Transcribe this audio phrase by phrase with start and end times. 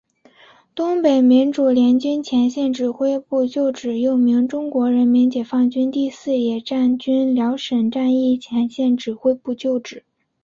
[0.73, 10.03] 东北民主联军前线指挥部旧址又名中国人民解放军第四野战军辽沈战役前线指挥部旧址。